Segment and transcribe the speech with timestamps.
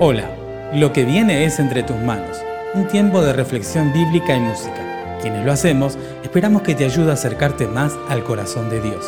[0.00, 0.30] Hola,
[0.74, 2.40] lo que viene es entre tus manos,
[2.72, 5.18] un tiempo de reflexión bíblica y música.
[5.20, 9.04] Quienes lo hacemos, esperamos que te ayude a acercarte más al corazón de Dios.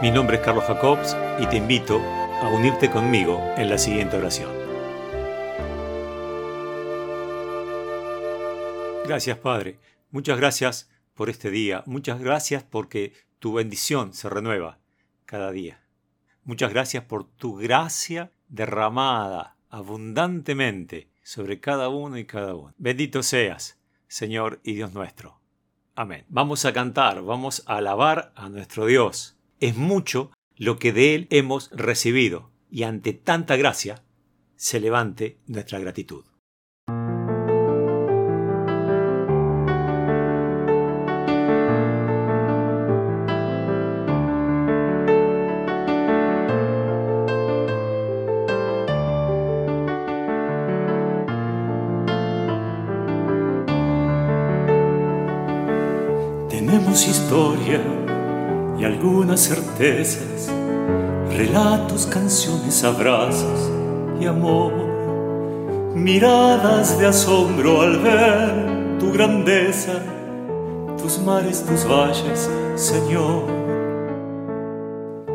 [0.00, 2.00] Mi nombre es Carlos Jacobs y te invito
[2.40, 4.50] a unirte conmigo en la siguiente oración.
[9.06, 13.12] Gracias Padre, muchas gracias por este día, muchas gracias porque
[13.44, 14.78] tu bendición se renueva
[15.26, 15.82] cada día.
[16.44, 22.72] Muchas gracias por tu gracia derramada abundantemente sobre cada uno y cada uno.
[22.78, 25.42] Bendito seas, Señor y Dios nuestro.
[25.94, 26.24] Amén.
[26.30, 29.36] Vamos a cantar, vamos a alabar a nuestro Dios.
[29.60, 34.02] Es mucho lo que de Él hemos recibido y ante tanta gracia
[34.56, 36.24] se levante nuestra gratitud.
[58.78, 60.52] Y algunas certezas,
[61.36, 63.72] relatos, canciones, abrazos
[64.20, 64.72] y amor,
[65.96, 69.94] miradas de asombro al ver tu grandeza,
[70.96, 73.46] tus mares, tus valles, Señor.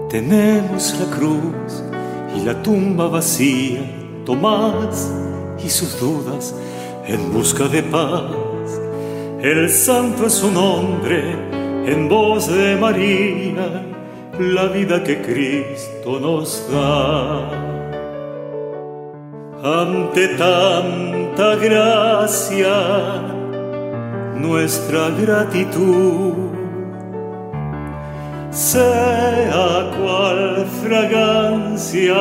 [0.09, 1.83] Tenemos la cruz
[2.33, 3.81] y la tumba vacía,
[4.25, 5.11] Tomás
[5.61, 6.55] y sus dudas
[7.07, 8.49] en busca de paz
[9.41, 11.58] el santo es su nombre,
[11.91, 13.83] en voz de María,
[14.39, 17.49] la vida que Cristo nos da.
[19.63, 22.75] Ante tanta gracia,
[24.35, 26.33] nuestra gratitud
[28.51, 32.15] sea cual fragancia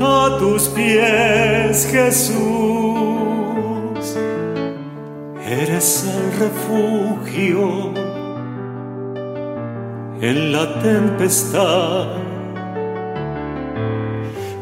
[0.00, 2.42] a tus pies, Jesús
[5.46, 8.11] eres el refugio
[10.22, 12.06] en la tempestad.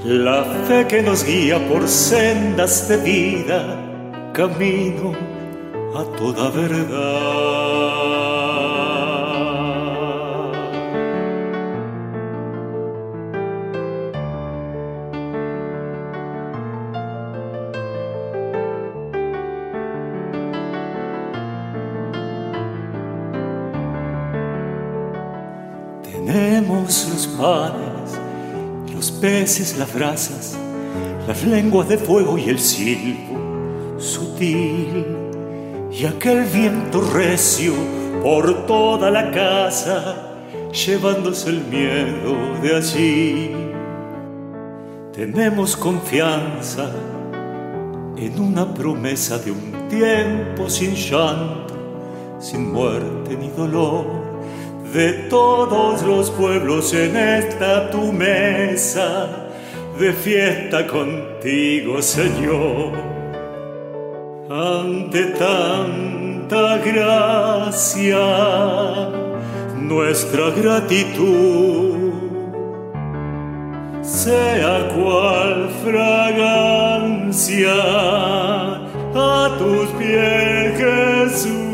[0.04, 3.76] La fe que nos guía por sendas de vida,
[4.32, 5.12] camino
[5.94, 8.00] a toda verdad.
[26.91, 28.19] Los panes,
[28.93, 30.56] los peces, las brasas,
[31.28, 35.06] las lenguas de fuego y el silbo sutil,
[35.93, 37.75] y aquel viento recio
[38.25, 40.17] por toda la casa,
[40.73, 43.53] llevándose el miedo de allí.
[45.12, 46.91] Tenemos confianza
[48.17, 51.72] en una promesa de un tiempo sin llanto,
[52.41, 54.29] sin muerte ni dolor
[54.93, 59.28] de todos los pueblos en esta tu mesa
[59.99, 62.93] de fiesta contigo, Señor.
[64.51, 68.19] Ante tanta gracia,
[69.77, 72.11] nuestra gratitud
[74.03, 77.75] sea cual fragancia
[79.15, 81.69] a tus pies, Jesús.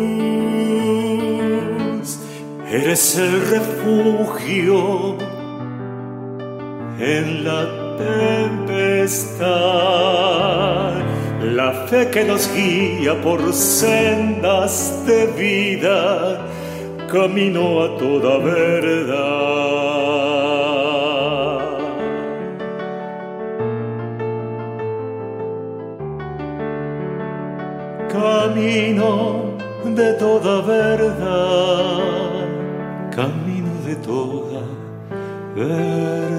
[2.76, 5.16] Eres el refugio
[7.00, 7.62] en la
[7.96, 9.46] tempestad,
[11.40, 16.42] la fe que nos guía por sendas de vida,
[17.10, 19.16] camino a toda verdad.
[28.12, 32.45] Camino de toda verdad
[33.16, 34.62] camino de toda
[35.54, 36.36] verdad.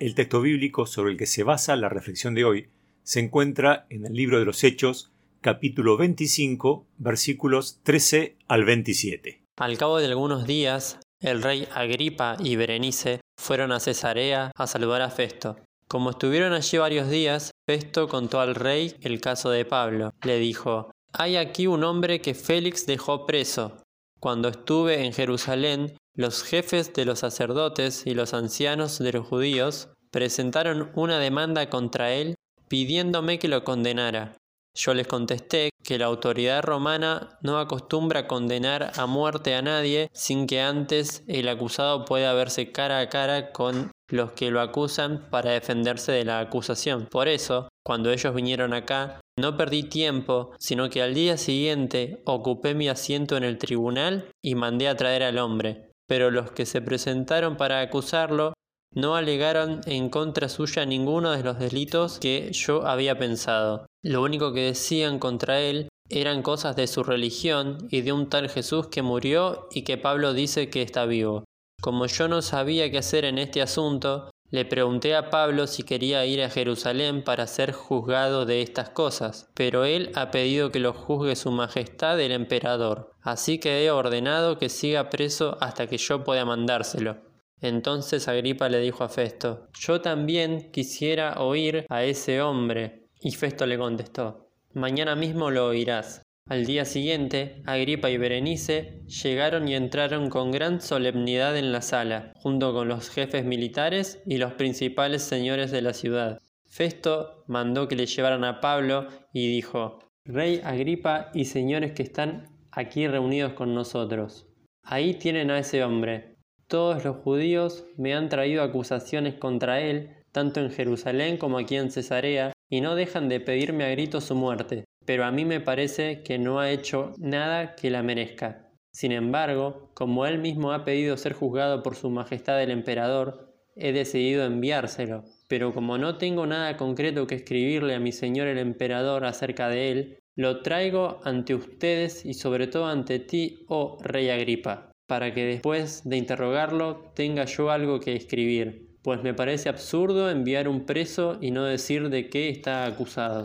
[0.00, 2.70] El texto bíblico sobre el que se basa la reflexión de hoy
[3.02, 5.12] se encuentra en el libro de los Hechos,
[5.42, 9.42] capítulo 25, versículos 13 al 27.
[9.58, 15.02] Al cabo de algunos días, el rey Agripa y Berenice fueron a Cesarea a saludar
[15.02, 15.58] a Festo.
[15.88, 20.14] Como estuvieron allí varios días, Festo contó al rey el caso de Pablo.
[20.24, 23.82] Le dijo, hay aquí un hombre que Félix dejó preso.
[24.20, 29.88] Cuando estuve en Jerusalén, los jefes de los sacerdotes y los ancianos de los judíos
[30.10, 32.34] presentaron una demanda contra él
[32.68, 34.36] pidiéndome que lo condenara.
[34.74, 40.46] Yo les contesté que la autoridad romana no acostumbra condenar a muerte a nadie sin
[40.46, 45.52] que antes el acusado pueda verse cara a cara con los que lo acusan para
[45.52, 47.06] defenderse de la acusación.
[47.10, 52.74] Por eso, cuando ellos vinieron acá, no perdí tiempo, sino que al día siguiente ocupé
[52.74, 55.90] mi asiento en el tribunal y mandé a traer al hombre.
[56.06, 58.52] Pero los que se presentaron para acusarlo
[58.94, 63.86] no alegaron en contra suya ninguno de los delitos que yo había pensado.
[64.04, 68.50] Lo único que decían contra él eran cosas de su religión y de un tal
[68.50, 71.44] Jesús que murió y que Pablo dice que está vivo.
[71.82, 76.24] Como yo no sabía qué hacer en este asunto, le pregunté a Pablo si quería
[76.24, 80.92] ir a Jerusalén para ser juzgado de estas cosas, pero él ha pedido que lo
[80.92, 86.22] juzgue su majestad el emperador, así que he ordenado que siga preso hasta que yo
[86.22, 87.16] pueda mandárselo.
[87.60, 93.08] Entonces Agripa le dijo a Festo, Yo también quisiera oír a ese hombre.
[93.20, 96.21] Y Festo le contestó, Mañana mismo lo oirás.
[96.48, 102.32] Al día siguiente, Agripa y Berenice llegaron y entraron con gran solemnidad en la sala,
[102.36, 106.40] junto con los jefes militares y los principales señores de la ciudad.
[106.68, 112.48] Festo mandó que le llevaran a Pablo y dijo, Rey Agripa y señores que están
[112.70, 114.48] aquí reunidos con nosotros.
[114.82, 116.32] Ahí tienen a ese hombre,
[116.72, 121.90] todos los judíos me han traído acusaciones contra él, tanto en Jerusalén como aquí en
[121.90, 126.22] Cesarea, y no dejan de pedirme a gritos su muerte, pero a mí me parece
[126.22, 128.68] que no ha hecho nada que la merezca.
[128.92, 133.92] Sin embargo, como él mismo ha pedido ser juzgado por su majestad el emperador, he
[133.92, 135.24] decidido enviárselo.
[135.48, 139.90] Pero como no tengo nada concreto que escribirle a mi señor el emperador acerca de
[139.90, 145.44] él, lo traigo ante ustedes y sobre todo ante ti, oh rey Agripa para que
[145.44, 151.36] después de interrogarlo tenga yo algo que escribir, pues me parece absurdo enviar un preso
[151.38, 153.42] y no decir de qué está acusado.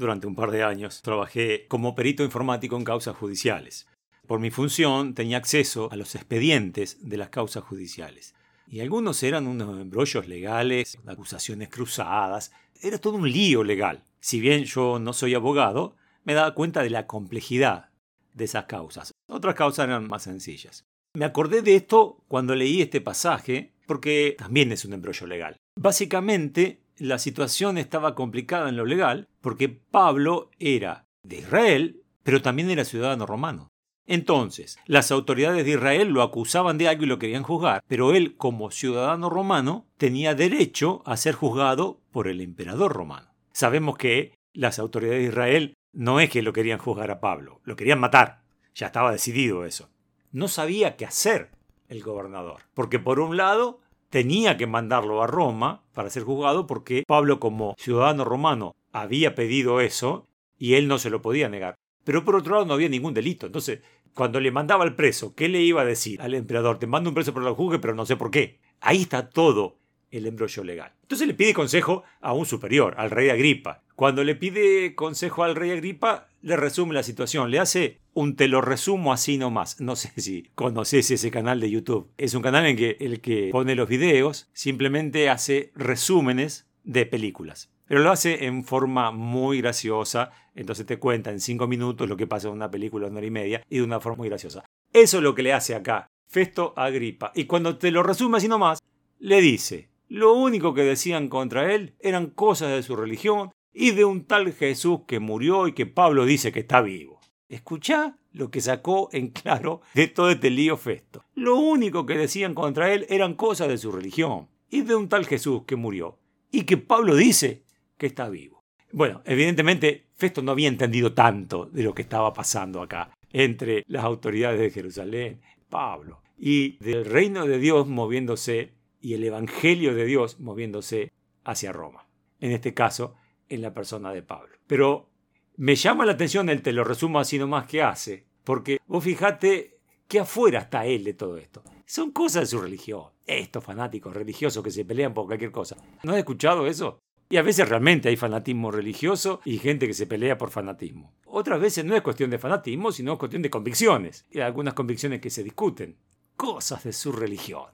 [0.00, 3.86] Durante un par de años trabajé como perito informático en causas judiciales.
[4.26, 8.34] Por mi función tenía acceso a los expedientes de las causas judiciales.
[8.66, 12.50] Y algunos eran unos embrollos legales, acusaciones cruzadas.
[12.80, 14.02] Era todo un lío legal.
[14.20, 17.90] Si bien yo no soy abogado, me daba cuenta de la complejidad
[18.32, 19.12] de esas causas.
[19.28, 20.82] Otras causas eran más sencillas.
[21.12, 25.56] Me acordé de esto cuando leí este pasaje, porque también es un embrollo legal.
[25.78, 32.70] Básicamente, la situación estaba complicada en lo legal, porque Pablo era de Israel, pero también
[32.70, 33.68] era ciudadano romano.
[34.06, 38.36] Entonces, las autoridades de Israel lo acusaban de algo y lo querían juzgar, pero él,
[38.36, 43.34] como ciudadano romano, tenía derecho a ser juzgado por el emperador romano.
[43.52, 47.76] Sabemos que las autoridades de Israel no es que lo querían juzgar a Pablo, lo
[47.76, 48.42] querían matar.
[48.74, 49.88] Ya estaba decidido eso
[50.32, 51.50] no sabía qué hacer
[51.88, 52.62] el gobernador.
[52.74, 53.80] Porque por un lado
[54.10, 59.80] tenía que mandarlo a Roma para ser juzgado porque Pablo como ciudadano romano había pedido
[59.80, 60.28] eso
[60.58, 61.76] y él no se lo podía negar.
[62.04, 63.46] Pero por otro lado no había ningún delito.
[63.46, 63.80] Entonces,
[64.14, 66.78] cuando le mandaba al preso, ¿qué le iba a decir al emperador?
[66.78, 68.58] Te mando un preso por la juzgue, pero no sé por qué.
[68.80, 69.78] Ahí está todo
[70.10, 70.92] el embrollo legal.
[71.02, 73.82] Entonces le pide consejo a un superior, al rey Agripa.
[73.94, 78.48] Cuando le pide consejo al rey Agripa, le resume la situación, le hace un te
[78.48, 79.80] lo resumo así nomás.
[79.80, 82.10] No sé si conoces ese canal de YouTube.
[82.16, 87.70] Es un canal en que el que pone los videos simplemente hace resúmenes de películas.
[87.86, 92.28] Pero lo hace en forma muy graciosa, entonces te cuenta en cinco minutos lo que
[92.28, 94.64] pasa en una película una hora y media y de una forma muy graciosa.
[94.92, 97.32] Eso es lo que le hace acá Festo Agripa.
[97.34, 98.78] Y cuando te lo resume así nomás,
[99.18, 104.04] le dice, lo único que decían contra él eran cosas de su religión y de
[104.04, 107.20] un tal Jesús que murió y que Pablo dice que está vivo.
[107.48, 111.24] Escuchá lo que sacó en claro de todo este lío festo.
[111.34, 115.26] Lo único que decían contra él eran cosas de su religión y de un tal
[115.26, 116.18] Jesús que murió
[116.50, 117.62] y que Pablo dice
[117.96, 118.64] que está vivo.
[118.92, 124.02] Bueno, evidentemente Festo no había entendido tanto de lo que estaba pasando acá entre las
[124.02, 130.40] autoridades de Jerusalén, Pablo, y del reino de Dios moviéndose y el Evangelio de Dios
[130.40, 131.12] moviéndose
[131.44, 132.06] hacia Roma.
[132.40, 133.14] En este caso,
[133.48, 134.56] en la persona de Pablo.
[134.66, 135.08] Pero
[135.56, 139.78] me llama la atención el te lo resumo así nomás que hace, porque vos fijate
[140.08, 141.62] que afuera está él de todo esto.
[141.86, 143.04] Son cosas de su religión.
[143.26, 145.76] Estos fanáticos religiosos que se pelean por cualquier cosa.
[146.02, 146.98] ¿No has escuchado eso?
[147.28, 151.14] Y a veces realmente hay fanatismo religioso y gente que se pelea por fanatismo.
[151.26, 154.26] Otras veces no es cuestión de fanatismo, sino es cuestión de convicciones.
[154.30, 155.96] Y algunas convicciones que se discuten.
[156.36, 157.66] Cosas de su religión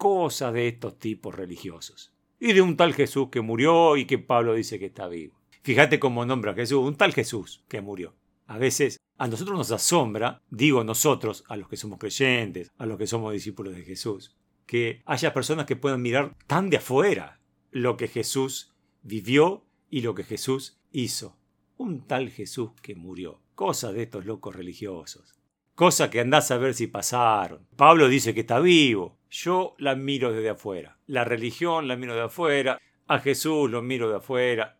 [0.00, 2.10] cosas de estos tipos religiosos.
[2.40, 5.38] Y de un tal Jesús que murió y que Pablo dice que está vivo.
[5.62, 8.14] Fíjate cómo nombra a Jesús, un tal Jesús que murió.
[8.46, 12.96] A veces a nosotros nos asombra, digo nosotros, a los que somos creyentes, a los
[12.96, 17.38] que somos discípulos de Jesús, que haya personas que puedan mirar tan de afuera
[17.70, 21.36] lo que Jesús vivió y lo que Jesús hizo.
[21.76, 23.42] un tal Jesús que murió.
[23.54, 25.34] Cosa de estos locos religiosos.
[25.74, 27.66] Cosa que andás a ver si pasaron.
[27.76, 29.19] Pablo dice que está vivo.
[29.30, 30.98] Yo la miro desde afuera.
[31.06, 32.80] La religión la miro de afuera.
[33.06, 34.78] A Jesús lo miro de afuera.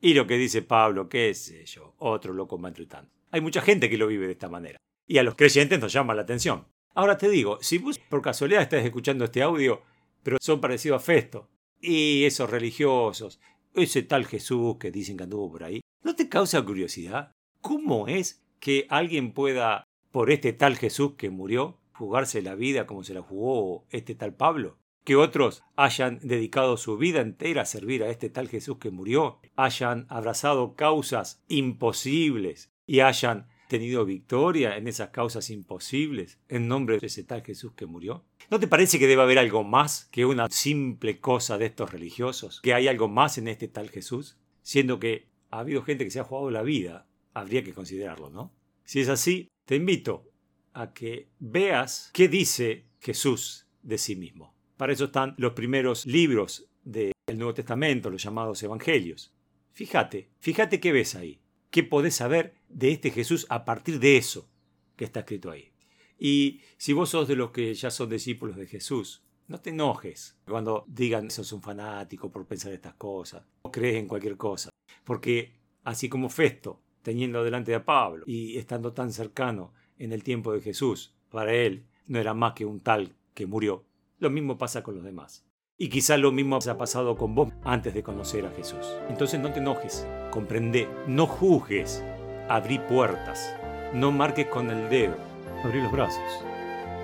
[0.00, 3.10] Y lo que dice Pablo, qué sé yo, otro loco maltratando.
[3.32, 4.78] Hay mucha gente que lo vive de esta manera.
[5.06, 6.66] Y a los creyentes nos llama la atención.
[6.94, 9.82] Ahora te digo, si vos por casualidad estás escuchando este audio,
[10.22, 11.48] pero son parecidos a Festo,
[11.80, 13.40] y esos religiosos,
[13.74, 17.32] ese tal Jesús que dicen que anduvo por ahí, ¿no te causa curiosidad?
[17.60, 23.02] ¿Cómo es que alguien pueda, por este tal Jesús que murió, jugarse la vida como
[23.02, 24.78] se la jugó este tal Pablo?
[25.04, 29.40] Que otros hayan dedicado su vida entera a servir a este tal Jesús que murió,
[29.56, 37.06] hayan abrazado causas imposibles y hayan tenido victoria en esas causas imposibles en nombre de
[37.06, 38.24] ese tal Jesús que murió?
[38.50, 42.60] ¿No te parece que debe haber algo más que una simple cosa de estos religiosos?
[42.62, 44.38] ¿Que hay algo más en este tal Jesús?
[44.62, 48.52] Siendo que ha habido gente que se ha jugado la vida, habría que considerarlo, ¿no?
[48.84, 50.24] Si es así, te invito
[50.72, 54.54] a que veas qué dice Jesús de sí mismo.
[54.76, 59.34] Para eso están los primeros libros del Nuevo Testamento, los llamados Evangelios.
[59.72, 61.40] Fíjate, fíjate qué ves ahí.
[61.70, 64.48] ¿Qué podés saber de este Jesús a partir de eso
[64.96, 65.72] que está escrito ahí?
[66.18, 70.36] Y si vos sos de los que ya son discípulos de Jesús, no te enojes
[70.46, 74.70] cuando digan sos un fanático por pensar estas cosas, o crees en cualquier cosa.
[75.04, 80.52] Porque así como Festo, teniendo delante a Pablo y estando tan cercano en el tiempo
[80.52, 83.84] de Jesús, para él no era más que un tal que murió,
[84.18, 85.44] lo mismo pasa con los demás.
[85.76, 88.84] Y quizá lo mismo se ha pasado con vos antes de conocer a Jesús.
[89.08, 92.02] Entonces no te enojes, comprende, no juzgues,
[92.48, 93.54] abrí puertas,
[93.94, 95.14] no marques con el dedo,
[95.62, 96.44] abrí los brazos